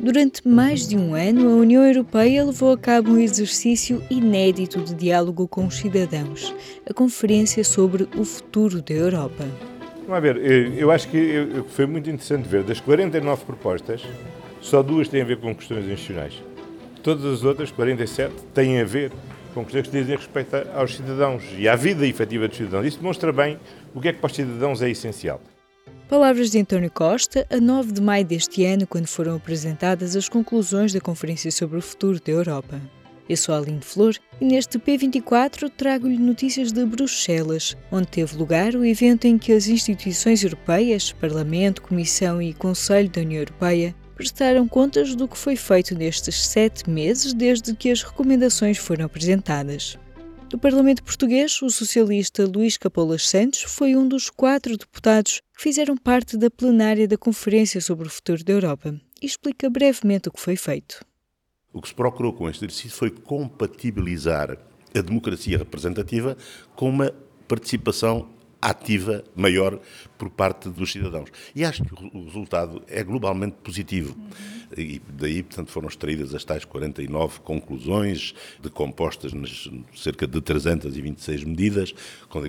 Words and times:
Durante 0.00 0.46
mais 0.46 0.86
de 0.86 0.96
um 0.96 1.12
ano, 1.12 1.48
a 1.48 1.56
União 1.56 1.84
Europeia 1.84 2.44
levou 2.44 2.72
a 2.72 2.78
cabo 2.78 3.10
um 3.10 3.18
exercício 3.18 4.00
inédito 4.08 4.80
de 4.80 4.94
diálogo 4.94 5.48
com 5.48 5.66
os 5.66 5.76
cidadãos, 5.76 6.54
a 6.88 6.94
Conferência 6.94 7.64
sobre 7.64 8.08
o 8.16 8.24
Futuro 8.24 8.80
da 8.80 8.94
Europa. 8.94 9.44
Vamos 10.06 10.22
ver, 10.22 10.36
eu 10.78 10.92
acho 10.92 11.08
que 11.08 11.64
foi 11.70 11.86
muito 11.86 12.08
interessante 12.08 12.48
ver, 12.48 12.62
das 12.62 12.78
49 12.78 13.44
propostas, 13.44 14.02
só 14.60 14.84
duas 14.84 15.08
têm 15.08 15.22
a 15.22 15.24
ver 15.24 15.38
com 15.38 15.52
questões 15.52 15.84
institucionais. 15.84 16.34
Todas 17.02 17.24
as 17.24 17.42
outras, 17.42 17.72
47, 17.72 18.32
têm 18.54 18.80
a 18.80 18.84
ver 18.84 19.10
com 19.52 19.64
questões 19.64 19.88
que 19.88 19.98
dizem 19.98 20.14
respeito 20.14 20.54
aos 20.76 20.94
cidadãos 20.94 21.42
e 21.58 21.68
à 21.68 21.74
vida 21.74 22.06
efetiva 22.06 22.46
dos 22.46 22.56
cidadãos. 22.56 22.86
Isso 22.86 22.98
demonstra 22.98 23.32
bem 23.32 23.58
o 23.92 24.00
que 24.00 24.08
é 24.08 24.12
que 24.12 24.20
para 24.20 24.28
os 24.28 24.36
cidadãos 24.36 24.80
é 24.80 24.88
essencial. 24.88 25.40
Palavras 26.08 26.50
de 26.50 26.58
António 26.58 26.90
Costa, 26.90 27.46
a 27.50 27.60
9 27.60 27.92
de 27.92 28.00
maio 28.00 28.24
deste 28.24 28.64
ano, 28.64 28.86
quando 28.86 29.06
foram 29.06 29.36
apresentadas 29.36 30.16
as 30.16 30.26
conclusões 30.26 30.90
da 30.90 31.02
Conferência 31.02 31.50
sobre 31.52 31.76
o 31.76 31.82
Futuro 31.82 32.18
da 32.18 32.32
Europa. 32.32 32.80
Eu 33.28 33.36
sou 33.36 33.54
a 33.54 33.58
Aline 33.58 33.82
Flor 33.82 34.16
e 34.40 34.44
neste 34.46 34.78
P24 34.78 35.70
trago-lhe 35.76 36.16
notícias 36.16 36.72
de 36.72 36.82
Bruxelas, 36.86 37.76
onde 37.92 38.08
teve 38.08 38.38
lugar 38.38 38.74
o 38.74 38.86
evento 38.86 39.26
em 39.26 39.36
que 39.36 39.52
as 39.52 39.68
instituições 39.68 40.42
europeias, 40.42 41.12
Parlamento, 41.12 41.82
Comissão 41.82 42.40
e 42.40 42.54
Conselho 42.54 43.10
da 43.10 43.20
União 43.20 43.42
Europeia, 43.42 43.94
prestaram 44.16 44.66
contas 44.66 45.14
do 45.14 45.28
que 45.28 45.36
foi 45.36 45.56
feito 45.56 45.94
nestes 45.94 46.42
sete 46.42 46.88
meses 46.88 47.34
desde 47.34 47.74
que 47.74 47.90
as 47.90 48.02
recomendações 48.02 48.78
foram 48.78 49.04
apresentadas. 49.04 49.98
Do 50.48 50.58
Parlamento 50.58 51.02
Português, 51.02 51.60
o 51.60 51.68
socialista 51.68 52.46
Luís 52.46 52.78
Capolas 52.78 53.28
Santos 53.28 53.64
foi 53.64 53.94
um 53.94 54.08
dos 54.08 54.30
quatro 54.30 54.78
deputados 54.78 55.42
que 55.54 55.62
fizeram 55.62 55.94
parte 55.94 56.38
da 56.38 56.50
plenária 56.50 57.06
da 57.06 57.18
Conferência 57.18 57.82
sobre 57.82 58.06
o 58.06 58.10
Futuro 58.10 58.42
da 58.42 58.54
Europa 58.54 58.98
e 59.20 59.26
explica 59.26 59.68
brevemente 59.68 60.30
o 60.30 60.32
que 60.32 60.40
foi 60.40 60.56
feito. 60.56 61.04
O 61.70 61.82
que 61.82 61.88
se 61.88 61.94
procurou 61.94 62.32
com 62.32 62.48
este 62.48 62.64
exercício 62.64 62.96
foi 62.96 63.10
compatibilizar 63.10 64.56
a 64.96 65.00
democracia 65.02 65.58
representativa 65.58 66.34
com 66.74 66.88
uma 66.88 67.12
participação 67.46 68.30
ativa 68.60 69.24
maior 69.36 69.80
por 70.16 70.30
parte 70.30 70.68
dos 70.68 70.92
cidadãos. 70.92 71.30
E 71.54 71.64
acho 71.64 71.84
que 71.84 71.94
o 71.94 72.24
resultado 72.24 72.82
é 72.88 73.02
globalmente 73.04 73.56
positivo. 73.62 74.16
E 74.76 75.00
daí, 75.08 75.42
portanto, 75.42 75.70
foram 75.70 75.88
extraídas 75.88 76.34
as 76.34 76.44
tais 76.44 76.64
49 76.64 77.40
conclusões, 77.40 78.34
decompostas 78.60 79.32
nas 79.32 79.70
cerca 79.94 80.26
de 80.26 80.40
326 80.40 81.44
medidas, 81.44 81.94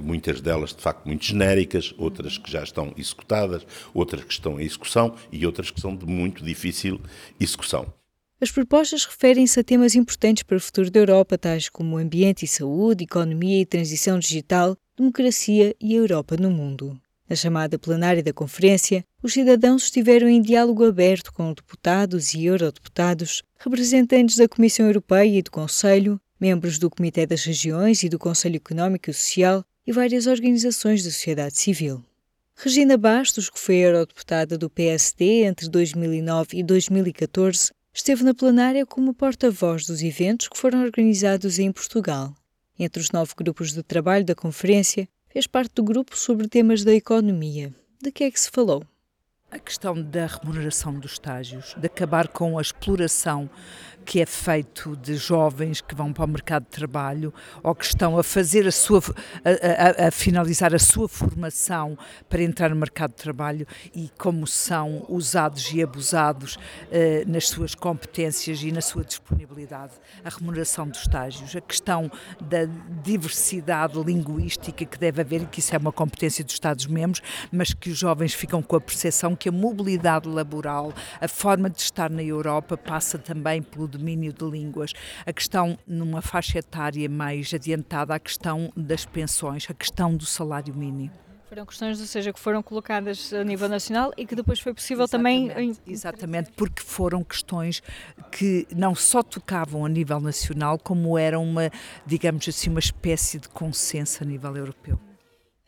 muitas 0.03 0.41
delas, 0.41 0.73
de 0.73 0.81
facto, 0.81 1.05
muito 1.05 1.25
genéricas, 1.25 1.93
outras 1.97 2.37
que 2.37 2.51
já 2.51 2.63
estão 2.63 2.93
executadas, 2.97 3.65
outras 3.93 4.23
que 4.23 4.33
estão 4.33 4.59
em 4.59 4.65
execução 4.65 5.15
e 5.31 5.45
outras 5.45 5.71
que 5.71 5.79
são 5.79 5.95
de 5.95 6.05
muito 6.05 6.43
difícil 6.43 6.99
execução. 7.39 7.93
As 8.41 8.51
propostas 8.51 9.03
referem-se 9.03 9.59
a 9.59 9.63
temas 9.63 9.95
importantes 9.95 10.43
para 10.43 10.55
o 10.55 10.61
futuro 10.61 10.89
da 10.89 10.99
Europa, 10.99 11.37
tais 11.37 11.67
como 11.67 11.97
ambiente 11.97 12.45
e 12.45 12.47
saúde, 12.47 13.03
economia 13.03 13.61
e 13.61 13.65
transição 13.65 14.17
digital, 14.17 14.77
democracia 14.99 15.73
e 15.79 15.93
a 15.93 15.97
Europa 15.97 16.35
no 16.35 16.51
mundo. 16.51 16.99
Na 17.29 17.35
chamada 17.35 17.79
plenária 17.79 18.21
da 18.21 18.33
conferência, 18.33 19.05
os 19.23 19.33
cidadãos 19.33 19.83
estiveram 19.83 20.27
em 20.27 20.41
diálogo 20.41 20.83
aberto 20.83 21.31
com 21.31 21.53
deputados 21.53 22.33
e 22.33 22.45
eurodeputados, 22.45 23.43
representantes 23.57 24.35
da 24.35 24.47
Comissão 24.47 24.87
Europeia 24.87 25.39
e 25.39 25.41
do 25.41 25.51
Conselho, 25.51 26.19
membros 26.39 26.77
do 26.77 26.89
Comitê 26.89 27.25
das 27.25 27.45
Regiões 27.45 28.03
e 28.03 28.09
do 28.09 28.19
Conselho 28.19 28.57
Económico 28.57 29.09
e 29.09 29.13
Social 29.13 29.63
e 29.87 29.91
várias 29.93 30.27
organizações 30.27 31.03
da 31.03 31.11
sociedade 31.11 31.57
civil. 31.57 32.03
Regina 32.55 32.97
Bastos, 32.97 33.49
que 33.49 33.59
foi 33.59 33.75
eurodeputada 33.75 34.57
do 34.57 34.69
PSD 34.69 35.43
entre 35.43 35.69
2009 35.69 36.57
e 36.57 36.63
2014, 36.63 37.71
esteve 37.93 38.23
na 38.23 38.33
plenária 38.33 38.85
como 38.85 39.13
porta-voz 39.13 39.85
dos 39.85 40.01
eventos 40.01 40.49
que 40.49 40.57
foram 40.57 40.83
organizados 40.83 41.57
em 41.57 41.71
Portugal. 41.71 42.35
Entre 42.79 43.01
os 43.01 43.11
nove 43.11 43.33
grupos 43.37 43.73
de 43.73 43.83
trabalho 43.83 44.23
da 44.23 44.33
conferência, 44.33 45.09
fez 45.27 45.45
parte 45.45 45.73
do 45.75 45.83
grupo 45.83 46.17
sobre 46.17 46.47
temas 46.47 46.83
da 46.85 46.93
economia. 46.93 47.75
De 48.01 48.09
que 48.09 48.23
é 48.23 48.31
que 48.31 48.39
se 48.39 48.49
falou? 48.49 48.85
A 49.51 49.57
questão 49.57 49.99
da 49.99 50.27
remuneração 50.27 50.93
dos 50.93 51.13
estágios, 51.13 51.73
de 51.75 51.87
acabar 51.87 52.27
com 52.27 52.59
a 52.59 52.61
exploração 52.61 53.49
que 54.05 54.21
é 54.21 54.25
feito 54.25 54.95
de 54.95 55.15
jovens 55.15 55.81
que 55.81 55.93
vão 55.93 56.11
para 56.11 56.25
o 56.25 56.27
mercado 56.27 56.63
de 56.63 56.69
trabalho 56.69 57.33
ou 57.61 57.75
que 57.75 57.85
estão 57.85 58.17
a 58.17 58.23
fazer 58.23 58.67
a 58.67 58.71
sua 58.71 58.99
a, 59.45 60.03
a, 60.03 60.07
a, 60.07 60.11
finalizar 60.11 60.73
a 60.73 60.79
sua 60.79 61.07
formação 61.07 61.97
para 62.27 62.41
entrar 62.41 62.69
no 62.69 62.75
mercado 62.75 63.11
de 63.11 63.17
trabalho 63.17 63.67
e 63.93 64.09
como 64.17 64.47
são 64.47 65.05
usados 65.07 65.71
e 65.71 65.83
abusados 65.83 66.57
eh, 66.91 67.23
nas 67.27 67.47
suas 67.47 67.75
competências 67.75 68.63
e 68.63 68.71
na 68.71 68.81
sua 68.81 69.03
disponibilidade, 69.03 69.93
a 70.23 70.29
remuneração 70.29 70.87
dos 70.87 71.01
estágios, 71.01 71.55
a 71.55 71.61
questão 71.61 72.11
da 72.41 72.65
diversidade 73.03 74.01
linguística 74.01 74.85
que 74.85 74.97
deve 74.97 75.21
haver 75.21 75.43
e 75.43 75.45
que 75.45 75.59
isso 75.59 75.75
é 75.75 75.77
uma 75.77 75.91
competência 75.91 76.43
dos 76.43 76.53
Estados-membros, 76.53 77.21
mas 77.51 77.73
que 77.73 77.91
os 77.91 77.97
jovens 77.97 78.33
ficam 78.33 78.61
com 78.61 78.75
a 78.75 78.81
percepção 78.81 79.35
que 79.39 79.49
a 79.49 79.51
mobilidade 79.51 80.27
laboral, 80.27 80.93
a 81.19 81.27
forma 81.27 81.69
de 81.69 81.79
estar 81.79 82.09
na 82.09 82.21
Europa 82.21 82.77
passa 82.77 83.17
também 83.17 83.61
pelo 83.61 83.87
domínio 83.87 84.33
de 84.33 84.45
línguas, 84.45 84.93
a 85.25 85.31
questão 85.31 85.77
numa 85.87 86.21
faixa 86.21 86.59
etária 86.59 87.09
mais 87.09 87.53
adiantada, 87.53 88.13
a 88.13 88.19
questão 88.19 88.71
das 88.75 89.05
pensões, 89.05 89.65
a 89.69 89.73
questão 89.73 90.15
do 90.15 90.25
salário 90.25 90.75
mínimo. 90.75 91.11
Foram 91.47 91.65
questões, 91.65 91.99
ou 91.99 92.05
seja, 92.05 92.31
que 92.31 92.39
foram 92.39 92.61
colocadas 92.61 93.33
a 93.33 93.43
nível 93.43 93.67
nacional 93.67 94.13
e 94.15 94.23
que 94.23 94.35
depois 94.35 94.59
foi 94.59 94.71
possível 94.71 95.05
exatamente, 95.05 95.49
também. 95.49 95.75
Exatamente, 95.87 96.51
porque 96.51 96.83
foram 96.83 97.23
questões 97.23 97.81
que 98.31 98.67
não 98.75 98.93
só 98.93 99.23
tocavam 99.23 99.83
a 99.83 99.89
nível 99.89 100.19
nacional, 100.19 100.77
como 100.77 101.17
eram 101.17 101.43
uma, 101.43 101.71
digamos 102.05 102.47
assim, 102.47 102.69
uma 102.69 102.79
espécie 102.79 103.39
de 103.39 103.49
consenso 103.49 104.23
a 104.23 104.27
nível 104.27 104.55
europeu. 104.55 104.99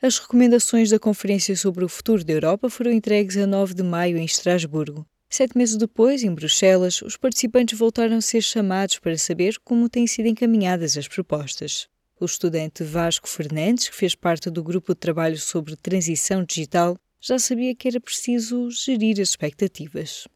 As 0.04 0.18
recomendações 0.18 0.90
da 0.90 0.98
Conferência 0.98 1.56
sobre 1.56 1.86
o 1.86 1.88
Futuro 1.88 2.24
da 2.24 2.34
Europa 2.34 2.72
foram 2.72 2.92
entregues 2.92 3.38
a 3.38 3.46
9 3.46 3.76
de 3.76 3.84
maio 3.84 4.18
em 4.18 4.26
Estrasburgo. 4.26 5.06
Sete 5.30 5.56
meses 5.56 5.78
depois, 5.78 6.24
em 6.24 6.34
Bruxelas, 6.34 7.04
os 7.04 7.16
participantes 7.16 7.78
voltaram 7.78 8.18
a 8.18 8.22
ser 8.22 8.42
chamados 8.42 8.98
para 8.98 9.16
saber 9.16 9.60
como 9.64 9.88
têm 9.88 10.08
sido 10.08 10.26
encaminhadas 10.26 10.98
as 10.98 11.08
propostas. 11.08 11.88
O 12.20 12.26
estudante 12.26 12.84
Vasco 12.84 13.30
Fernandes, 13.30 13.90
que 13.90 13.96
fez 13.96 14.16
parte 14.16 14.50
do 14.50 14.64
grupo 14.64 14.96
de 14.96 15.00
trabalho 15.00 15.38
sobre 15.38 15.76
transição 15.76 16.44
digital, 16.44 16.98
já 17.20 17.38
sabia 17.38 17.76
que 17.76 17.88
era 17.88 18.02
preciso 18.02 18.72
gerir 18.72 19.22
as 19.22 19.30
expectativas. 19.30 20.28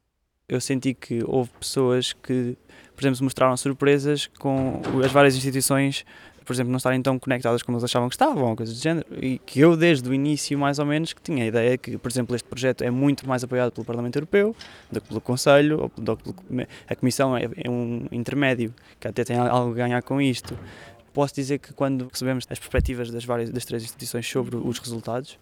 Eu 0.47 0.61
senti 0.61 0.93
que 0.93 1.23
houve 1.25 1.49
pessoas 1.59 2.13
que, 2.13 2.55
por 2.95 3.03
exemplo, 3.03 3.23
mostraram 3.23 3.57
surpresas 3.57 4.27
com 4.37 4.79
as 5.03 5.11
várias 5.11 5.35
instituições 5.35 6.05
por 6.45 6.53
exemplo, 6.53 6.71
não 6.71 6.77
estarem 6.77 7.01
tão 7.01 7.17
conectadas 7.17 7.63
como 7.63 7.75
eles 7.75 7.83
achavam 7.83 8.07
que 8.07 8.15
estavam, 8.15 8.43
ou 8.43 8.55
coisas 8.55 8.75
do 8.77 8.81
género. 8.81 9.05
E 9.21 9.39
que 9.39 9.59
eu, 9.59 9.75
desde 9.75 10.07
o 10.07 10.13
início, 10.13 10.57
mais 10.57 10.79
ou 10.79 10.85
menos, 10.85 11.11
que 11.11 11.21
tinha 11.21 11.43
a 11.43 11.47
ideia 11.47 11.77
que, 11.77 11.97
por 11.97 12.09
exemplo, 12.09 12.35
este 12.35 12.47
projeto 12.47 12.83
é 12.83 12.91
muito 12.91 13.27
mais 13.27 13.43
apoiado 13.43 13.71
pelo 13.71 13.85
Parlamento 13.85 14.15
Europeu 14.15 14.55
do 14.91 15.01
que 15.01 15.07
pelo 15.07 15.19
Conselho, 15.19 15.81
ou 15.81 15.91
do 15.97 16.15
que 16.15 16.23
pelo, 16.23 16.67
a 16.87 16.95
Comissão 16.95 17.35
é, 17.35 17.49
é 17.63 17.69
um 17.69 18.07
intermédio, 18.11 18.73
que 18.99 19.07
até 19.07 19.23
tem 19.23 19.37
algo 19.37 19.71
a 19.71 19.75
ganhar 19.75 20.01
com 20.03 20.21
isto. 20.21 20.57
Posso 21.13 21.33
dizer 21.33 21.59
que 21.59 21.73
quando 21.73 22.07
recebemos 22.11 22.45
as 22.49 22.59
perspectivas 22.59 23.09
das 23.09 23.23
várias 23.25 23.49
das 23.49 23.65
três 23.65 23.83
instituições 23.83 24.29
sobre 24.29 24.57
os 24.57 24.79
resultados, 24.79 25.39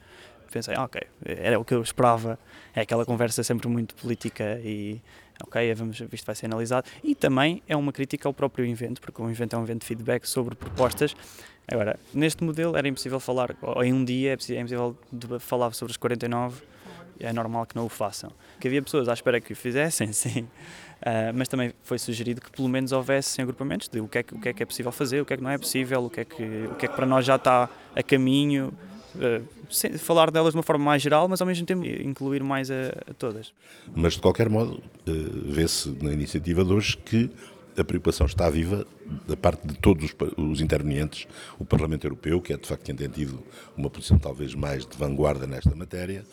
pensei, 0.54 0.76
ah, 0.76 0.84
ok, 0.84 1.02
era 1.26 1.60
o 1.60 1.66
que 1.66 1.74
eu 1.74 1.82
esperava. 1.82 2.38
É 2.76 2.82
aquela 2.82 3.06
conversa 3.06 3.44
sempre 3.44 3.68
muito 3.68 3.96
política 3.96 4.60
e 4.64 5.02
ok, 5.44 5.74
vamos, 5.74 6.02
isto 6.12 6.26
vai 6.26 6.36
ser 6.36 6.46
analisado. 6.46 6.88
E 7.04 7.16
também 7.16 7.62
é 7.68 7.76
uma 7.76 7.92
crítica 7.92 8.28
ao 8.28 8.34
próprio 8.34 8.66
evento, 8.66 9.02
porque 9.02 9.22
o 9.22 9.30
evento 9.30 9.56
é 9.56 9.60
um 9.60 9.64
evento 9.64 9.82
de 9.82 9.88
feedback 9.88 10.26
sobre 10.26 10.56
propostas. 10.56 11.16
Agora, 11.68 11.98
neste 12.14 12.44
modelo 12.44 12.76
era 12.76 12.88
impossível 12.88 13.20
falar, 13.20 13.56
ou 13.62 13.84
em 13.84 13.94
um 13.94 14.04
dia 14.04 14.32
é, 14.32 14.54
é 14.54 14.60
impossível 14.60 14.98
falar 15.40 15.74
sobre 15.74 15.92
os 15.92 15.98
49, 15.98 16.62
é 17.20 17.32
normal 17.32 17.66
que 17.66 17.76
não 17.76 17.86
o 17.86 17.90
façam. 17.90 18.32
Que 18.60 18.68
havia 18.68 18.82
pessoas 18.82 19.08
à 19.08 19.14
espera 19.14 19.40
que 19.40 19.54
o 19.54 19.56
fizessem, 19.56 20.12
sim, 20.14 20.42
uh, 20.42 21.34
mas 21.34 21.48
também 21.48 21.74
foi 21.84 21.98
sugerido 21.98 22.42
que 22.42 22.52
pelo 22.52 22.68
menos 22.68 22.92
houvesse 22.92 23.42
agrupamentos 23.42 23.88
de 23.88 24.02
o 24.02 24.08
que, 24.08 24.18
é 24.18 24.24
que, 24.24 24.34
o 24.34 24.40
que 24.40 24.50
é 24.50 24.54
que 24.54 24.64
é 24.64 24.66
possível 24.66 24.92
fazer, 24.92 25.22
o 25.22 25.26
que 25.26 25.34
é 25.34 25.38
que 25.38 25.44
não 25.44 25.50
é 25.50 25.58
possível, 25.58 26.04
o 26.04 26.10
que 26.10 26.22
é 26.22 26.26
que, 26.26 26.44
o 26.44 26.76
que, 26.76 26.86
é 26.86 26.90
que 26.90 26.96
para 26.96 27.06
nós 27.06 27.26
já 27.26 27.36
está 27.36 27.70
a 27.96 28.04
caminho, 28.04 28.74
uh, 29.16 29.98
falar 30.00 30.32
delas 30.32 30.54
de 30.54 30.58
uma 30.58 30.64
forma 30.64 30.86
mais 30.86 31.02
geral, 31.02 31.28
mas 31.28 31.42
ao 31.42 31.48
mesmo 31.48 31.66
tempo 31.66 31.86
incluir 31.86 32.44
mais 32.44 32.70
a, 32.70 32.90
a 33.10 33.14
todas. 33.14 33.54
Mas 33.96 34.14
de 34.14 34.22
qualquer 34.22 34.50
modo, 34.50 34.74
uh, 34.76 35.52
vê-se 35.52 35.90
na 36.02 36.12
iniciativa 36.14 36.64
de 36.64 36.74
hoje 36.74 36.98
que 36.98 37.30
a 37.78 37.84
preocupação 37.84 38.28
está 38.28 38.50
viva 38.50 38.86
da 39.28 39.36
parte 39.36 39.66
de 39.68 39.76
todos 39.76 40.06
os, 40.06 40.16
os, 40.38 40.62
intervenientes, 40.62 41.28
o 41.58 41.66
Parlamento 41.66 42.06
Europeu, 42.06 42.40
que 42.40 42.54
é 42.54 42.58
de 42.58 42.68
facto 42.68 42.84
quem 42.84 42.96
tem 42.96 43.10
tido 43.10 43.44
uma 43.76 43.90
posição 43.90 44.18
talvez 44.18 44.54
mais 44.54 44.86
de 44.86 44.96
vanguarda 44.98 45.48
nesta 45.48 45.76
matéria, 45.76 46.24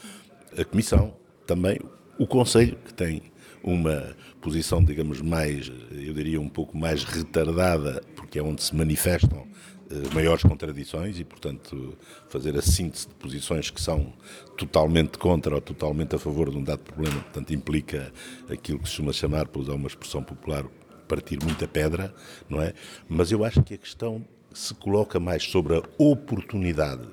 a 0.56 0.64
Comissão, 0.64 1.14
também. 1.46 1.78
O 2.18 2.26
Conselho, 2.26 2.76
que 2.84 2.92
tem 2.92 3.22
uma 3.62 4.14
posição, 4.40 4.82
digamos, 4.82 5.20
mais, 5.20 5.70
eu 5.90 6.12
diria, 6.12 6.40
um 6.40 6.48
pouco 6.48 6.76
mais 6.76 7.04
retardada, 7.04 8.02
porque 8.30 8.38
é 8.38 8.42
onde 8.42 8.62
se 8.62 8.72
manifestam 8.76 9.44
as 9.90 10.14
maiores 10.14 10.44
contradições 10.44 11.18
e, 11.18 11.24
portanto, 11.24 11.98
fazer 12.28 12.56
a 12.56 12.62
síntese 12.62 13.08
de 13.08 13.14
posições 13.14 13.70
que 13.70 13.82
são 13.82 14.12
totalmente 14.56 15.18
contra 15.18 15.52
ou 15.52 15.60
totalmente 15.60 16.14
a 16.14 16.18
favor 16.18 16.48
de 16.48 16.56
um 16.56 16.62
dado 16.62 16.78
problema, 16.78 17.20
portanto, 17.22 17.52
implica 17.52 18.12
aquilo 18.48 18.78
que 18.78 18.88
se 18.88 18.94
chama 18.94 19.12
chamar, 19.12 19.48
para 19.48 19.60
usar 19.60 19.72
uma 19.72 19.88
expressão 19.88 20.22
popular, 20.22 20.64
partir 21.08 21.42
muita 21.42 21.66
pedra, 21.66 22.14
não 22.48 22.62
é? 22.62 22.72
Mas 23.08 23.32
eu 23.32 23.44
acho 23.44 23.64
que 23.64 23.74
a 23.74 23.78
questão 23.78 24.24
se 24.54 24.72
coloca 24.74 25.18
mais 25.18 25.42
sobre 25.42 25.76
a 25.76 25.82
oportunidade 25.98 27.08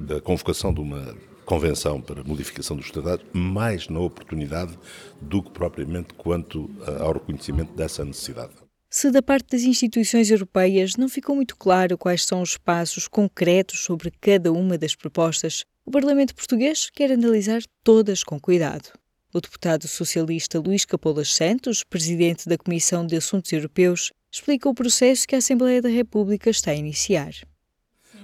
da 0.00 0.18
convocação 0.18 0.72
de 0.72 0.80
uma 0.80 1.14
convenção 1.44 2.00
para 2.00 2.24
modificação 2.24 2.74
dos 2.74 2.90
tratados, 2.90 3.26
mais 3.34 3.90
na 3.90 4.00
oportunidade 4.00 4.78
do 5.20 5.42
que 5.42 5.50
propriamente 5.50 6.14
quanto 6.14 6.70
ao 7.00 7.12
reconhecimento 7.12 7.74
dessa 7.74 8.02
necessidade. 8.02 8.63
Se 8.96 9.10
da 9.10 9.20
parte 9.20 9.48
das 9.50 9.62
instituições 9.62 10.30
europeias 10.30 10.94
não 10.94 11.08
ficou 11.08 11.34
muito 11.34 11.56
claro 11.56 11.98
quais 11.98 12.24
são 12.24 12.40
os 12.40 12.56
passos 12.56 13.08
concretos 13.08 13.80
sobre 13.80 14.12
cada 14.20 14.52
uma 14.52 14.78
das 14.78 14.94
propostas, 14.94 15.64
o 15.84 15.90
Parlamento 15.90 16.32
português 16.32 16.90
quer 16.90 17.10
analisar 17.10 17.60
todas 17.82 18.22
com 18.22 18.38
cuidado. 18.38 18.96
O 19.34 19.40
deputado 19.40 19.88
socialista 19.88 20.60
Luís 20.60 20.84
Capolas 20.84 21.34
Santos, 21.34 21.82
presidente 21.82 22.48
da 22.48 22.56
Comissão 22.56 23.04
de 23.04 23.16
Assuntos 23.16 23.52
Europeus, 23.52 24.12
explica 24.30 24.68
o 24.68 24.74
processo 24.74 25.26
que 25.26 25.34
a 25.34 25.38
Assembleia 25.38 25.82
da 25.82 25.88
República 25.88 26.48
está 26.48 26.70
a 26.70 26.76
iniciar. 26.76 27.34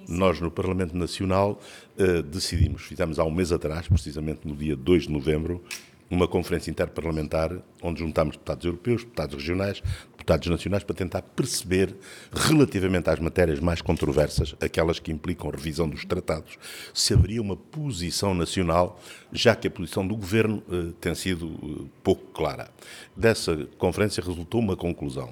Nós, 0.07 0.41
no 0.41 0.53
Parlamento 0.53 0.97
Nacional, 0.97 1.61
eh, 1.99 2.23
decidimos, 2.23 2.83
fizemos 2.83 3.19
há 3.19 3.25
um 3.25 3.31
mês 3.33 3.51
atrás, 3.51 3.89
precisamente 3.89 4.47
no 4.47 4.55
dia 4.55 4.77
2 4.77 5.03
de 5.03 5.11
novembro, 5.11 5.65
uma 6.11 6.27
conferência 6.27 6.71
interparlamentar 6.71 7.57
onde 7.81 8.01
juntámos 8.01 8.35
deputados 8.35 8.65
europeus, 8.65 9.05
deputados 9.05 9.37
regionais, 9.37 9.81
deputados 10.11 10.49
nacionais 10.49 10.83
para 10.83 10.97
tentar 10.97 11.23
perceber, 11.23 11.95
relativamente 12.33 13.09
às 13.09 13.21
matérias 13.21 13.61
mais 13.61 13.81
controversas, 13.81 14.55
aquelas 14.61 14.99
que 14.99 15.13
implicam 15.13 15.51
revisão 15.51 15.89
dos 15.89 16.05
tratados, 16.05 16.59
se 16.93 17.15
haveria 17.15 17.41
uma 17.41 17.57
posição 17.57 18.35
nacional, 18.35 19.01
já 19.33 19.55
que 19.55 19.69
a 19.69 19.71
posição 19.71 20.07
do 20.07 20.17
governo 20.17 20.63
eh, 20.71 20.93
tem 21.01 21.15
sido 21.15 21.47
eh, 21.63 21.89
pouco 22.03 22.27
clara. 22.33 22.69
Dessa 23.17 23.57
conferência 23.79 24.23
resultou 24.23 24.61
uma 24.61 24.77
conclusão. 24.77 25.31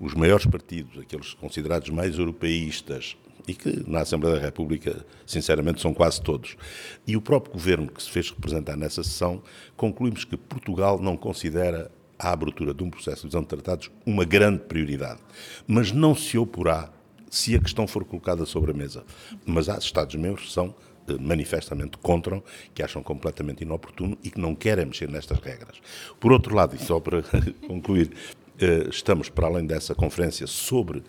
Os 0.00 0.14
maiores 0.14 0.46
partidos, 0.46 0.98
aqueles 0.98 1.34
considerados 1.34 1.90
mais 1.90 2.18
europeístas, 2.18 3.16
e 3.46 3.54
que 3.54 3.88
na 3.88 4.00
Assembleia 4.00 4.36
da 4.36 4.42
República, 4.42 5.04
sinceramente, 5.26 5.80
são 5.80 5.92
quase 5.92 6.20
todos. 6.20 6.56
E 7.06 7.16
o 7.16 7.20
próprio 7.20 7.52
governo 7.52 7.88
que 7.88 8.02
se 8.02 8.10
fez 8.10 8.30
representar 8.30 8.76
nessa 8.76 9.02
sessão, 9.02 9.42
concluímos 9.76 10.24
que 10.24 10.36
Portugal 10.36 10.98
não 10.98 11.16
considera 11.16 11.90
a 12.18 12.30
abertura 12.30 12.72
de 12.72 12.82
um 12.84 12.90
processo 12.90 13.22
de 13.22 13.28
visão 13.28 13.42
de 13.42 13.48
tratados 13.48 13.90
uma 14.06 14.24
grande 14.24 14.60
prioridade, 14.60 15.18
mas 15.66 15.90
não 15.90 16.14
se 16.14 16.38
oporá 16.38 16.90
se 17.28 17.56
a 17.56 17.58
questão 17.58 17.86
for 17.86 18.04
colocada 18.04 18.44
sobre 18.46 18.70
a 18.70 18.74
mesa. 18.74 19.04
Mas 19.44 19.68
há 19.68 19.76
Estados-membros 19.76 20.46
que 20.46 20.52
são 20.52 20.74
eh, 21.08 21.16
manifestamente 21.18 21.98
contra, 21.98 22.42
que 22.74 22.82
acham 22.82 23.02
completamente 23.02 23.62
inoportuno 23.62 24.16
e 24.22 24.30
que 24.30 24.38
não 24.38 24.54
querem 24.54 24.86
mexer 24.86 25.08
nestas 25.08 25.40
regras. 25.40 25.80
Por 26.20 26.30
outro 26.30 26.54
lado, 26.54 26.76
e 26.76 26.78
só 26.78 27.00
para 27.00 27.22
concluir, 27.66 28.12
eh, 28.60 28.86
estamos, 28.88 29.28
para 29.28 29.46
além 29.48 29.66
dessa 29.66 29.94
conferência 29.94 30.46
sobre 30.46 31.02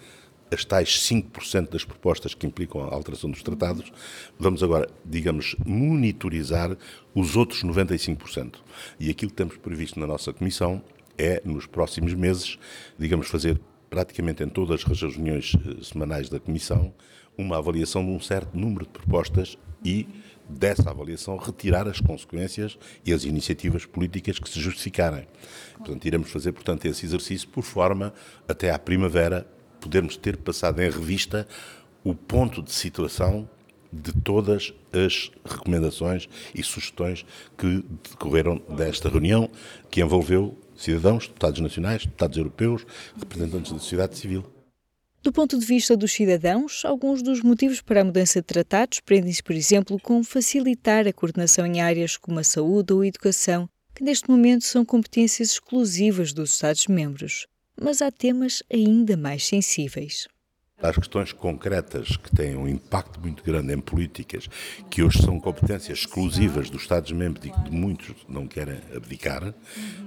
as 0.54 0.64
tais 0.64 1.00
5% 1.02 1.70
das 1.70 1.84
propostas 1.84 2.34
que 2.34 2.46
implicam 2.46 2.84
a 2.84 2.94
alteração 2.94 3.30
dos 3.30 3.42
tratados, 3.42 3.92
vamos 4.38 4.62
agora, 4.64 4.90
digamos, 5.04 5.56
monitorizar 5.66 6.78
os 7.14 7.36
outros 7.36 7.64
95%. 7.64 8.56
E 9.00 9.10
aquilo 9.10 9.32
que 9.32 9.38
temos 9.38 9.58
previsto 9.58 10.00
na 10.00 10.08
nossa 10.08 10.32
Comissão 10.32 10.84
é, 11.18 11.42
nos 11.44 11.66
próximos 11.66 12.14
meses, 12.14 12.58
digamos, 12.98 13.28
fazer 13.28 13.60
praticamente 13.90 14.42
em 14.44 14.50
todas 14.50 14.84
as 14.90 15.02
reuniões 15.16 15.54
eh, 15.56 15.84
semanais 15.84 16.28
da 16.28 16.40
Comissão, 16.40 16.92
uma 17.38 17.60
avaliação 17.60 18.04
de 18.04 18.10
um 18.10 18.20
certo 18.20 18.58
número 18.58 18.86
de 18.86 18.92
propostas 18.92 19.56
e, 19.86 20.08
dessa 20.50 20.90
avaliação, 20.90 21.38
retirar 21.38 21.88
as 21.88 22.00
consequências 22.00 22.78
e 23.06 23.14
as 23.14 23.24
iniciativas 23.24 23.86
políticas 23.86 24.40
que 24.40 24.50
se 24.50 24.60
justificarem. 24.60 25.28
Portanto, 25.78 26.06
iremos 26.06 26.32
fazer, 26.32 26.54
portanto, 26.54 26.86
esse 26.86 27.06
exercício 27.06 27.48
por 27.50 27.64
forma, 27.64 28.12
até 28.48 28.72
à 28.72 28.80
primavera, 28.80 29.48
podermos 29.84 30.18
ter 30.18 30.38
passado 30.38 30.82
em 30.82 30.90
revista 30.90 31.48
o 32.04 32.16
ponto 32.16 32.62
de 32.62 32.72
situação 32.72 33.48
de 33.92 34.12
todas 34.12 34.74
as 34.92 35.32
recomendações 35.46 36.28
e 36.56 36.64
sugestões 36.64 37.26
que 37.58 37.86
decorreram 38.10 38.62
desta 38.76 39.08
reunião, 39.08 39.50
que 39.92 40.02
envolveu 40.02 40.58
cidadãos, 40.76 41.28
deputados 41.28 41.60
nacionais, 41.60 42.06
deputados 42.06 42.38
europeus, 42.38 42.86
representantes 43.16 43.72
da 43.72 43.80
sociedade 43.80 44.18
civil. 44.18 44.44
Do 45.22 45.32
ponto 45.32 45.58
de 45.58 45.66
vista 45.66 45.96
dos 45.96 46.12
cidadãos, 46.12 46.84
alguns 46.84 47.22
dos 47.22 47.42
motivos 47.42 47.82
para 47.82 48.02
a 48.02 48.04
mudança 48.04 48.42
de 48.42 48.48
tratados 48.48 49.00
prendem-se, 49.00 49.44
por 49.44 49.56
exemplo, 49.56 49.98
com 50.00 50.24
facilitar 50.24 51.08
a 51.08 51.14
coordenação 51.14 51.66
em 51.66 51.80
áreas 51.80 52.18
como 52.18 52.40
a 52.40 52.44
saúde 52.44 52.92
ou 52.92 53.02
a 53.02 53.08
educação, 53.08 53.70
que 53.96 54.04
neste 54.04 54.30
momento 54.30 54.66
são 54.66 54.84
competências 54.84 55.52
exclusivas 55.52 56.34
dos 56.34 56.54
Estados-membros 56.54 57.46
mas 57.80 58.02
há 58.02 58.12
temas 58.12 58.64
ainda 58.72 59.18
mais 59.18 59.46
sensíveis. 59.46 60.28
As 60.82 60.98
questões 60.98 61.32
concretas 61.32 62.18
que 62.18 62.30
têm 62.36 62.58
um 62.58 62.68
impacto 62.68 63.18
muito 63.18 63.42
grande 63.42 63.74
em 63.74 63.80
políticas, 63.80 64.50
que 64.90 65.02
hoje 65.02 65.22
são 65.22 65.40
competências 65.40 66.00
exclusivas 66.00 66.70
dos 66.70 66.82
Estados-membros 66.82 67.46
e 67.46 67.52
que 67.52 67.72
muitos 67.72 68.14
não 68.28 68.46
querem 68.46 68.82
abdicar, 68.94 69.54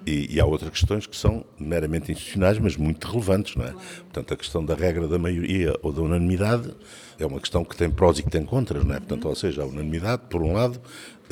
e, 0.04 0.34
e, 0.34 0.38
há 0.38 0.44
outras 0.44 0.70
questões 0.70 1.06
que 1.06 1.16
são 1.16 1.46
meramente 1.58 2.12
institucionais, 2.12 2.58
mas 2.58 2.76
muito 2.76 3.08
relevantes, 3.08 3.56
não 3.56 3.64
é? 3.64 3.72
Portanto, 3.72 4.34
a 4.34 4.36
questão 4.36 4.62
da 4.62 4.74
regra 4.74 5.08
da 5.08 5.18
maioria 5.18 5.74
ou 5.82 5.90
da 5.92 6.02
unanimidade 6.02 6.74
é 7.18 7.24
uma 7.24 7.40
questão 7.40 7.64
que 7.64 7.74
tem 7.74 7.90
prós 7.90 8.18
e 8.18 8.22
que 8.22 8.30
tem 8.30 8.44
contras, 8.44 8.84
não 8.84 8.94
é? 8.94 8.98
Portanto, 8.98 9.28
ou 9.28 9.34
seja, 9.34 9.62
a 9.62 9.66
unanimidade, 9.66 10.24
por 10.28 10.42
um 10.42 10.52
lado, 10.52 10.78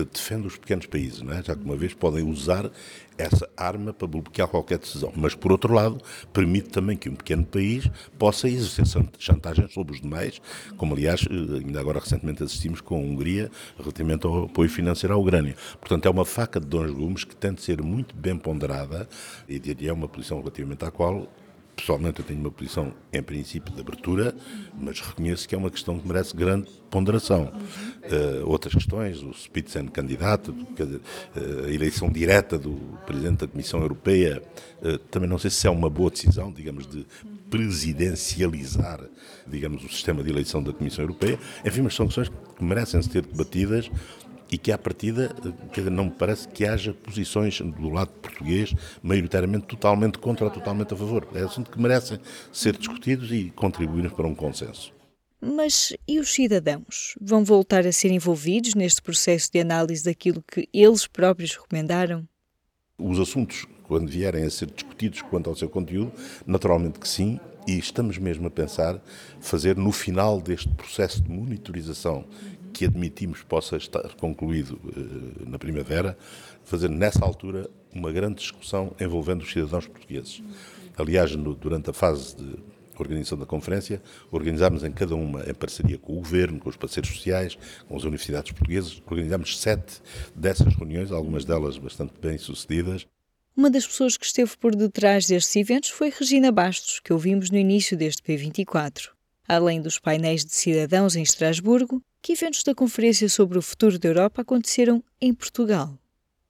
defende 0.03 0.47
os 0.47 0.57
pequenos 0.57 0.87
países, 0.87 1.21
não 1.21 1.33
é? 1.33 1.43
já 1.43 1.55
que 1.55 1.63
uma 1.63 1.77
vez 1.77 1.93
podem 1.95 2.25
usar 2.25 2.71
essa 3.17 3.49
arma 3.57 3.93
para 3.93 4.09
bloquear 4.09 4.49
qualquer 4.49 4.79
decisão. 4.79 5.13
Mas, 5.15 5.35
por 5.35 5.53
outro 5.53 5.73
lado, 5.73 6.01
permite 6.33 6.71
também 6.71 6.97
que 6.97 7.09
um 7.09 7.15
pequeno 7.15 7.45
país 7.45 7.89
possa 8.19 8.49
exercer 8.49 8.85
chantagem 9.19 9.69
sobre 9.69 9.95
os 9.95 10.01
demais, 10.01 10.41
como, 10.77 10.95
aliás, 10.95 11.25
eh, 11.31 11.59
ainda 11.59 11.79
agora 11.79 12.01
recentemente 12.01 12.43
assistimos 12.43 12.81
com 12.81 12.97
a 12.97 12.99
Hungria 12.99 13.51
relativamente 13.79 14.27
ao 14.27 14.45
apoio 14.45 14.69
financeiro 14.69 15.15
à 15.15 15.17
Ucrânia. 15.17 15.55
Portanto, 15.79 16.07
é 16.07 16.11
uma 16.11 16.25
faca 16.25 16.59
de 16.59 16.67
dois 16.67 16.91
gumes 16.91 17.25
que 17.25 17.37
tem 17.37 17.53
de 17.53 17.63
ser 17.63 17.83
muito 17.83 18.17
bem 18.17 18.37
ponderada 18.37 19.09
e 19.49 19.87
é 19.87 19.93
uma 19.93 20.09
posição 20.09 20.39
relativamente 20.39 20.85
à 20.85 20.91
qual 20.91 21.29
Pessoalmente 21.77 22.21
eu 22.21 22.25
tenho 22.25 22.41
uma 22.41 22.51
posição, 22.51 22.93
em 23.13 23.23
princípio, 23.23 23.75
de 23.75 23.81
abertura, 23.81 24.35
mas 24.79 25.01
reconheço 25.01 25.49
que 25.49 25.55
é 25.55 25.59
uma 25.59 25.71
questão 25.71 25.99
que 25.99 26.07
merece 26.07 26.37
grande 26.37 26.71
ponderação. 26.91 27.53
Uh, 28.05 28.49
outras 28.49 28.75
questões, 28.75 29.23
o 29.23 29.33
Spitzenkandidato, 29.33 30.53
uh, 30.53 31.65
a 31.67 31.71
eleição 31.71 32.09
direta 32.09 32.57
do 32.57 32.75
Presidente 33.05 33.41
da 33.41 33.49
Comissão 33.49 33.81
Europeia, 33.81 34.43
uh, 34.83 34.99
também 35.11 35.29
não 35.29 35.39
sei 35.39 35.51
se 35.51 35.67
é 35.67 35.71
uma 35.71 35.91
boa 35.91 36.11
decisão, 36.11 36.53
digamos, 36.53 36.87
de 36.87 37.05
presidencializar, 37.51 39.01
digamos, 39.47 39.85
o 39.85 39.89
sistema 39.89 40.23
de 40.23 40.31
eleição 40.31 40.63
da 40.63 40.73
Comissão 40.73 41.05
Europeia. 41.05 41.39
Enfim, 41.65 41.83
mas 41.83 41.95
são 41.95 42.07
questões 42.07 42.29
que 42.29 42.65
merecem 42.65 43.03
ser 43.03 43.23
debatidas 43.23 43.91
e 44.51 44.59
que, 44.59 44.71
à 44.71 44.79
partida, 44.79 45.35
não 45.91 46.05
me 46.05 46.11
parece 46.11 46.47
que 46.49 46.65
haja 46.65 46.93
posições 46.93 47.61
do 47.61 47.89
lado 47.89 48.11
português, 48.21 48.75
maioritariamente 49.03 49.67
totalmente 49.67 50.19
contra 50.19 50.45
ou 50.45 50.51
totalmente 50.51 50.95
a 50.95 50.97
favor. 50.97 51.27
É 51.35 51.43
assunto 51.43 51.71
que 51.71 51.81
merecem 51.81 52.19
ser 52.53 52.77
discutidos 52.77 53.33
e 53.33 53.51
contribuir 53.51 54.11
para 54.11 54.27
um 54.27 54.35
consenso. 54.35 54.93
Mas 55.41 55.93
e 56.09 56.19
os 56.19 56.33
cidadãos? 56.33 57.15
Vão 57.21 57.45
voltar 57.45 57.87
a 57.87 57.93
ser 57.93 58.11
envolvidos 58.11 58.75
neste 58.75 59.03
processo 59.03 59.53
de 59.53 59.61
análise 59.61 60.05
daquilo 60.05 60.43
que 60.43 60.69
eles 60.73 61.07
próprios 61.07 61.55
recomendaram? 61.55 62.27
Os 62.97 63.19
assuntos, 63.19 63.67
quando 63.83 64.09
vierem 64.09 64.45
a 64.45 64.51
ser 64.51 64.71
discutidos 64.71 65.21
quanto 65.21 65.51
ao 65.51 65.57
seu 65.57 65.69
conteúdo, 65.69 66.13
naturalmente 66.47 66.99
que 66.99 67.09
sim, 67.09 67.39
e 67.67 67.79
estamos 67.79 68.19
mesmo 68.19 68.47
a 68.47 68.51
pensar 68.51 69.03
fazer 69.41 69.77
no 69.77 69.93
final 69.93 70.41
deste 70.41 70.69
processo 70.69 71.23
de 71.23 71.31
monitorização 71.31 72.25
que 72.75 72.85
admitimos 72.85 73.43
possa 73.43 73.77
estar 73.77 74.15
concluído 74.17 74.73
uh, 74.85 75.49
na 75.49 75.59
primavera, 75.59 76.19
fazer 76.65 76.91
nessa 76.91 77.25
altura 77.25 77.71
uma 77.95 78.11
grande 78.11 78.41
discussão 78.41 78.95
envolvendo 79.01 79.43
os 79.43 79.53
cidadãos 79.53 79.87
portugueses. 79.87 80.43
Aliás, 80.99 81.35
no, 81.37 81.55
durante 81.55 81.91
a 81.91 81.93
fase 81.93 82.37
de 82.37 82.57
organização 82.99 83.39
da 83.39 83.47
conferência, 83.47 84.03
organizámos 84.31 84.83
em 84.85 84.91
cada 84.91 85.15
uma, 85.15 85.49
em 85.49 85.55
parceria 85.55 85.99
com 85.99 86.13
o 86.13 86.17
Governo, 86.17 86.59
com 86.59 86.69
os 86.69 86.77
parceiros 86.77 87.11
sociais, 87.11 87.57
com 87.89 87.97
as 87.97 88.03
universidades 88.03 88.53
portuguesas, 88.53 89.01
organizámos 89.07 89.59
sete 89.59 90.01
dessas 90.35 90.75
reuniões, 90.75 91.13
algumas 91.13 91.45
delas 91.45 91.79
bastante 91.79 92.13
bem 92.21 92.39
sucedidas. 92.39 93.07
Uma 93.57 93.71
das 93.71 93.87
pessoas 93.87 94.17
que 94.17 94.27
esteve 94.27 94.57
por 94.57 94.75
detrás 94.75 95.29
destes 95.29 95.55
eventos 95.55 95.91
foi 95.91 96.11
Regina 96.11 96.51
Bastos, 96.51 96.99
que 96.99 97.13
ouvimos 97.13 97.51
no 97.51 97.57
início 97.57 97.97
deste 97.97 98.21
P24. 98.23 99.14
Além 99.47 99.81
dos 99.81 99.99
painéis 99.99 100.45
de 100.45 100.55
cidadãos 100.55 101.17
em 101.17 101.23
Estrasburgo, 101.23 102.01
que 102.23 102.33
eventos 102.33 102.63
da 102.63 102.75
Conferência 102.75 103.29
sobre 103.29 103.59
o 103.59 103.63
Futuro 103.63 103.99
da 103.99 104.09
Europa 104.09 104.43
aconteceram 104.43 105.05
em 105.21 105.35
Portugal? 105.35 105.99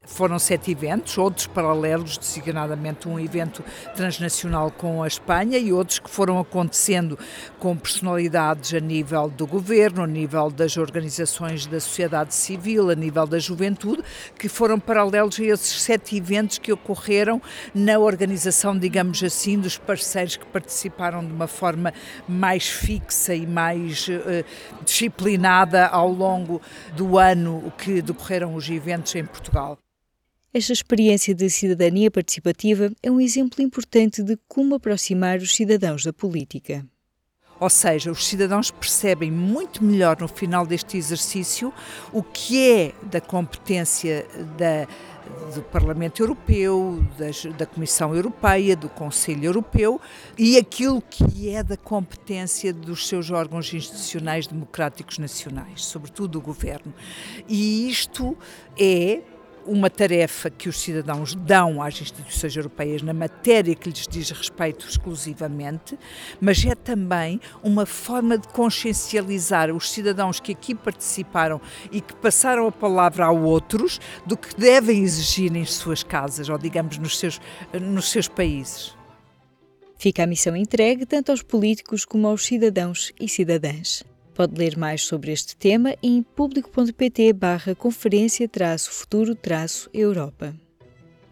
Foram 0.07 0.39
sete 0.39 0.71
eventos, 0.71 1.17
outros 1.17 1.47
paralelos, 1.47 2.19
designadamente 2.19 3.09
um 3.09 3.19
evento 3.19 3.65
transnacional 3.97 4.71
com 4.71 5.03
a 5.03 5.07
Espanha 5.07 5.59
e 5.59 5.73
outros 5.73 5.99
que 5.99 6.11
foram 6.11 6.39
acontecendo 6.39 7.19
com 7.59 7.77
personalidades 7.77 8.75
a 8.75 8.81
nível 8.81 9.29
do 9.31 9.47
governo, 9.47 10.03
a 10.03 10.07
nível 10.07 10.51
das 10.51 10.77
organizações 10.77 11.67
da 11.67 11.81
sociedade 11.81 12.35
civil, 12.35 12.91
a 12.91 12.95
nível 12.95 13.27
da 13.27 13.39
juventude, 13.39 14.03
que 14.39 14.49
foram 14.49 14.79
paralelos 14.79 15.41
a 15.41 15.45
esses 15.45 15.83
sete 15.83 16.17
eventos 16.17 16.59
que 16.59 16.73
ocorreram 16.73 17.41
na 17.75 17.99
organização, 17.99 18.79
digamos 18.79 19.23
assim, 19.23 19.59
dos 19.59 19.79
parceiros 19.79 20.37
que 20.37 20.47
participaram 20.47 21.25
de 21.25 21.33
uma 21.33 21.47
forma 21.47 21.93
mais 22.29 22.69
fixa 22.69 23.35
e 23.35 23.47
mais 23.47 24.07
uh, 24.09 24.45
disciplinada 24.85 25.87
ao 25.87 26.11
longo 26.11 26.61
do 26.95 27.19
ano 27.19 27.73
que 27.79 28.03
decorreram 28.03 28.55
os 28.55 28.69
eventos 28.69 29.15
em 29.15 29.25
Portugal. 29.25 29.79
Esta 30.57 30.73
experiência 30.73 31.35
de 31.35 31.51
cidadania 31.51 32.13
participativa 32.13 32.93
é 33.03 33.11
um 33.11 33.21
exemplo 33.21 33.61
importante 33.61 34.23
de 34.23 34.39
como 34.47 34.77
aproximar 34.77 35.39
os 35.39 35.53
cidadãos 35.53 36.05
da 36.05 36.13
política. 36.13 36.87
Ou 37.59 37.69
seja, 37.69 38.13
os 38.13 38.25
cidadãos 38.25 38.71
percebem 38.71 39.33
muito 39.33 39.83
melhor 39.83 40.17
no 40.21 40.29
final 40.29 40.65
deste 40.65 40.97
exercício 40.97 41.75
o 42.13 42.23
que 42.23 42.71
é 42.71 42.95
da 43.03 43.21
competência 43.21 44.25
da, 44.57 44.87
do 45.53 45.63
Parlamento 45.63 46.23
Europeu, 46.23 47.05
das, 47.19 47.45
da 47.47 47.67
Comissão 47.67 48.15
Europeia, 48.15 48.77
do 48.77 48.89
Conselho 48.89 49.47
Europeu 49.47 50.01
e 50.39 50.57
aquilo 50.57 51.03
que 51.03 51.49
é 51.49 51.65
da 51.65 51.77
competência 51.77 52.73
dos 52.73 53.09
seus 53.09 53.29
órgãos 53.29 53.75
institucionais 53.75 54.47
democráticos 54.47 55.19
nacionais, 55.19 55.85
sobretudo 55.85 56.39
o 56.39 56.41
Governo. 56.41 56.95
E 57.49 57.91
isto 57.91 58.39
é 58.79 59.21
uma 59.67 59.91
tarefa 59.91 60.51
que 60.51 60.69
os 60.69 60.81
cidadãos 60.81 61.35
dão 61.35 61.83
às 61.83 62.01
instituições 62.01 62.57
europeias 62.57 63.03
na 63.03 63.13
matéria 63.13 63.75
que 63.75 63.89
lhes 63.89 64.07
diz 64.07 64.31
respeito 64.31 64.87
exclusivamente, 64.87 65.99
mas 66.41 66.65
é 66.65 66.75
também 66.75 67.41
uma 67.63 67.87
forma 67.87 68.39
de 68.39 68.49
consciencializar 68.49 69.71
os 69.75 69.91
cidadãos 69.91 70.41
que 70.41 70.53
aqui 70.53 70.75
participaram 70.75 71.61
e 71.91 72.01
que 72.01 72.15
passaram 72.15 72.67
a 72.67 72.73
palavra 72.73 73.27
a 73.27 73.31
outros 73.31 74.01
do 74.27 74.37
que 74.37 74.55
devem 74.57 75.03
exigir 75.03 75.55
em 75.55 75.65
suas 75.65 76.03
casas 76.03 76.49
ou, 76.49 76.59
digamos, 76.59 76.99
nos 76.99 77.19
seus, 77.19 77.41
nos 77.73 78.11
seus 78.11 78.29
países. 78.29 78.95
Fica 79.97 80.25
a 80.25 80.27
missão 80.27 80.57
entregue 80.57 81.07
tanto 81.07 81.31
aos 81.31 81.43
políticos 81.43 82.05
como 82.05 82.27
aos 82.27 82.45
cidadãos 82.45 83.13
e 83.19 83.29
cidadãs. 83.29 84.05
Pode 84.35 84.59
ler 84.59 84.77
mais 84.77 85.03
sobre 85.03 85.31
este 85.31 85.57
tema 85.57 85.95
em 86.03 86.21
público.pt 86.21 87.33
barra 87.33 87.73
conferência 87.73 88.49
futuro 88.91 89.37
Europa. 89.95 90.53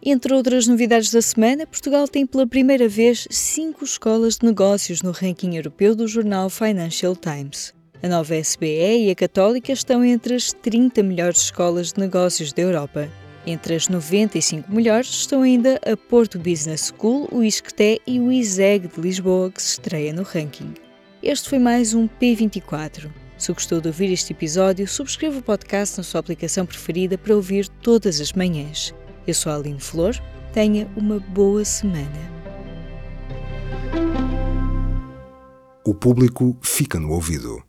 Entre 0.01 0.33
outras 0.33 0.67
novidades 0.67 1.11
da 1.11 1.21
semana, 1.21 1.67
Portugal 1.67 2.07
tem 2.07 2.25
pela 2.25 2.47
primeira 2.47 2.87
vez 2.87 3.27
cinco 3.29 3.83
escolas 3.83 4.37
de 4.37 4.45
negócios 4.45 5.01
no 5.01 5.11
ranking 5.11 5.55
europeu 5.55 5.93
do 5.95 6.07
jornal 6.07 6.49
Financial 6.49 7.15
Times. 7.15 7.73
A 8.01 8.07
nova 8.07 8.35
SBE 8.35 9.05
e 9.05 9.11
a 9.11 9.15
Católica 9.15 9.71
estão 9.71 10.03
entre 10.03 10.35
as 10.35 10.53
30 10.53 11.03
melhores 11.03 11.39
escolas 11.39 11.91
de 11.93 11.99
negócios 11.99 12.53
da 12.53 12.61
Europa. 12.61 13.09
Entre 13.45 13.75
as 13.75 13.89
95 13.89 14.71
melhores 14.71 15.09
estão 15.09 15.41
ainda 15.41 15.79
a 15.85 15.97
Porto 15.97 16.39
Business 16.39 16.93
School, 16.97 17.27
o 17.31 17.43
ISCTE 17.43 18.01
e 18.07 18.19
o 18.19 18.31
ISEG 18.31 18.87
de 18.87 19.01
Lisboa, 19.01 19.51
que 19.51 19.61
se 19.61 19.71
estreia 19.71 20.13
no 20.13 20.23
ranking. 20.23 20.82
Este 21.25 21.47
foi 21.47 21.57
mais 21.57 21.93
um 21.93 22.05
P24. 22.05 23.09
Se 23.37 23.53
gostou 23.53 23.79
de 23.79 23.87
ouvir 23.87 24.11
este 24.11 24.33
episódio, 24.33 24.85
subscreva 24.85 25.39
o 25.39 25.41
podcast 25.41 25.95
na 25.95 26.03
sua 26.03 26.19
aplicação 26.19 26.65
preferida 26.65 27.17
para 27.17 27.33
ouvir 27.33 27.69
todas 27.81 28.19
as 28.19 28.33
manhãs. 28.33 28.93
Eu 29.25 29.33
sou 29.33 29.49
a 29.49 29.55
Aline 29.55 29.79
Flor. 29.79 30.13
Tenha 30.51 30.85
uma 30.97 31.21
boa 31.21 31.63
semana. 31.63 32.29
O 35.85 35.95
público 35.95 36.57
fica 36.61 36.99
no 36.99 37.13
ouvido. 37.13 37.63